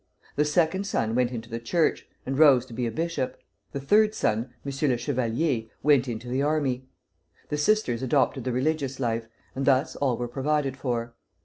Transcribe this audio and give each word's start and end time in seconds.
The 0.35 0.45
second 0.45 0.87
son 0.87 1.13
went 1.13 1.29
into 1.31 1.47
the 1.47 1.59
Church, 1.59 2.07
and 2.25 2.39
rose 2.39 2.65
to 2.65 2.73
be 2.73 2.87
a 2.87 2.91
bishop. 2.91 3.37
The 3.71 3.79
third 3.79 4.15
son, 4.15 4.51
M. 4.65 4.89
le 4.89 4.97
Chevalier, 4.97 5.65
went 5.83 6.07
into 6.07 6.27
the 6.27 6.41
army. 6.41 6.87
The 7.49 7.57
sisters 7.59 8.01
adopted 8.01 8.43
the 8.43 8.51
religious 8.51 8.99
life, 8.99 9.27
and 9.53 9.63
thus 9.63 9.95
all 9.95 10.17
were 10.17 10.27
provided 10.27 10.75
for. 10.75 11.13